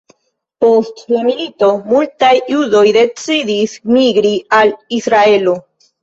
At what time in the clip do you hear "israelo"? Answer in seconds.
5.01-5.55